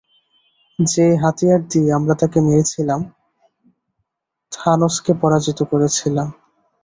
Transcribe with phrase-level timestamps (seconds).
[0.79, 3.01] যে হাতিয়ার দিয়ে আমরা তাকে মেরেছিলাম,
[4.51, 6.27] থানোসকে পরাজিত করেছিলাম।